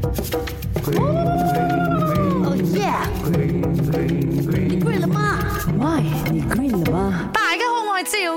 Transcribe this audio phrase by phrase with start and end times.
[2.42, 2.56] 我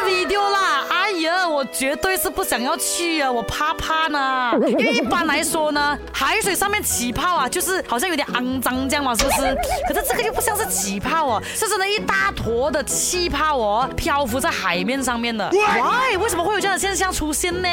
[1.72, 3.30] 绝对是不想要去啊！
[3.30, 4.52] 我怕怕呢。
[4.66, 9.40] 因为一般来说呢，海水上面起泡啊，就是好像有点肮脏这样嘛，是不是？
[9.88, 15.48] 可是这个就不像是起泡哦，是真的一大坨的气泡哦，漂浮在海面上面的。
[15.50, 16.16] Why？
[16.20, 17.68] 为什么会有这样的现象出现呢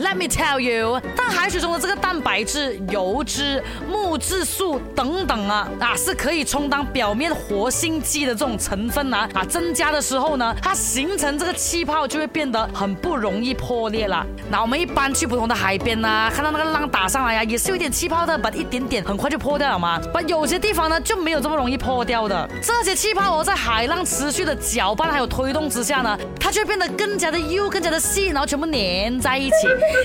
[0.00, 13.21] ？Let me tell you，但海水中的这个蛋白质、油脂、木质素等等啊啊是可以充当表面活性剂的这种成分啊啊增加的时候呢，它形成这个气泡就会变得很不。
[13.22, 14.26] 容易破裂了。
[14.50, 19.98] 那我们一般去不同的海边呢，看到那个浪打上来呀，也是有点气泡的，把一点点很快就破掉了嘛。
[20.12, 22.46] 把有些地方呢就没有这么容易破掉的。
[22.60, 29.54] 这些气泡哦，在海浪持续的搅拌还有推动之下呢，它却变得更加的幼，更加的细，然后全部粘在一起，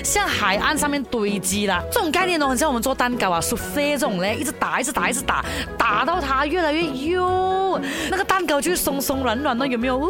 [0.04, 1.82] 向 海岸上面堆积了。
[1.92, 5.44] 这种概念呢，很像我们做蛋糕啊，是色这种嘞，一直打，一直打，一直打，
[5.76, 10.08] 打到它越来越幼，那个蛋糕就松松软软的，有没有？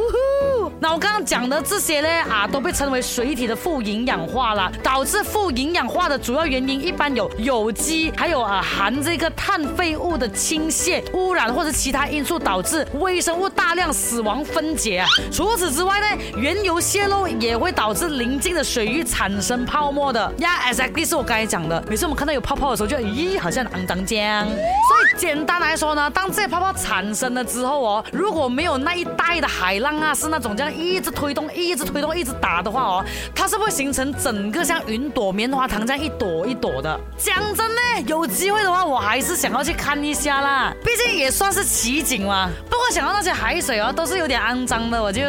[0.80, 2.97] 那我刚刚讲的这些呢啊，都被称为。
[3.00, 15.04] 水体的富营养化了，导致富营养化的主要原因一般有有机，还有啊含这个碳废物的倾泻污染或者其他因素导致微生物大量死亡分解。
[15.32, 20.30] 除此之外呢，原油泄漏也会导致临近的水域产生泡沫的。
[20.38, 24.42] 呀，S X D 是我刚才讲的，每次我们看到有泡泡的时候，就咦，好像肮当浆。
[24.44, 32.87] 所以简单来说呢，当这些泡泡产生了之后哦，如果没有那一带的海浪啊，是那种这样一直推动、一直推动、一直打的话。
[33.34, 36.98] 它是会形成整个像云朵、棉花糖这样一朵一朵的？
[37.18, 40.72] 讲真呢，有机会的话，我还是想要去看一下啦。
[40.82, 42.50] 毕竟也算是奇景嘛。
[42.68, 45.22] 不过想到那些海水哦，都是有点肮脏的，我就。